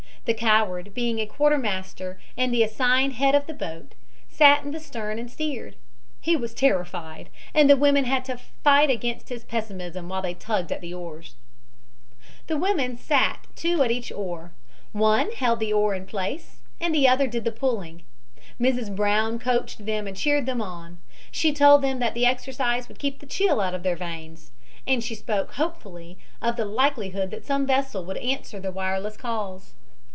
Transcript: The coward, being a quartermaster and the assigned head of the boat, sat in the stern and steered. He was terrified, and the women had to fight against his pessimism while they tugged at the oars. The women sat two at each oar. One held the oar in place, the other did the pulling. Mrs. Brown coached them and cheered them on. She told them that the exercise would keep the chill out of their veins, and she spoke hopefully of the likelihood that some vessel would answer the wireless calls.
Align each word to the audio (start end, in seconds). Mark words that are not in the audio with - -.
The 0.25 0.35
coward, 0.35 0.93
being 0.93 1.17
a 1.17 1.25
quartermaster 1.25 2.19
and 2.37 2.53
the 2.53 2.61
assigned 2.61 3.13
head 3.13 3.33
of 3.33 3.47
the 3.47 3.55
boat, 3.55 3.95
sat 4.29 4.63
in 4.63 4.69
the 4.69 4.79
stern 4.79 5.17
and 5.17 5.29
steered. 5.31 5.75
He 6.21 6.35
was 6.35 6.53
terrified, 6.53 7.29
and 7.55 7.67
the 7.67 7.75
women 7.75 8.05
had 8.05 8.23
to 8.25 8.37
fight 8.37 8.91
against 8.91 9.29
his 9.29 9.43
pessimism 9.43 10.07
while 10.07 10.21
they 10.21 10.35
tugged 10.35 10.71
at 10.71 10.79
the 10.79 10.93
oars. 10.93 11.33
The 12.45 12.55
women 12.55 12.97
sat 12.99 13.47
two 13.55 13.81
at 13.81 13.89
each 13.89 14.11
oar. 14.11 14.51
One 14.91 15.31
held 15.31 15.59
the 15.59 15.73
oar 15.73 15.95
in 15.95 16.05
place, 16.05 16.61
the 16.79 17.07
other 17.07 17.25
did 17.25 17.43
the 17.43 17.51
pulling. 17.51 18.03
Mrs. 18.59 18.95
Brown 18.95 19.39
coached 19.39 19.87
them 19.87 20.05
and 20.05 20.15
cheered 20.15 20.45
them 20.45 20.61
on. 20.61 20.99
She 21.31 21.51
told 21.51 21.81
them 21.81 21.97
that 21.97 22.13
the 22.13 22.27
exercise 22.27 22.87
would 22.87 22.99
keep 22.99 23.19
the 23.19 23.25
chill 23.25 23.59
out 23.59 23.73
of 23.73 23.81
their 23.81 23.97
veins, 23.97 24.51
and 24.85 25.03
she 25.03 25.15
spoke 25.15 25.53
hopefully 25.53 26.19
of 26.43 26.57
the 26.57 26.65
likelihood 26.65 27.31
that 27.31 27.43
some 27.43 27.65
vessel 27.65 28.05
would 28.05 28.17
answer 28.17 28.59
the 28.59 28.71
wireless 28.71 29.17
calls. 29.17 29.73